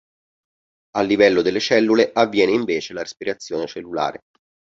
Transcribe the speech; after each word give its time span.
A 0.97 1.01
livello 1.03 1.43
delle 1.43 1.59
cellule 1.59 2.09
avviene 2.11 2.53
invece 2.53 2.93
la 2.93 3.01
respirazione 3.03 3.67
cellulare. 3.67 4.21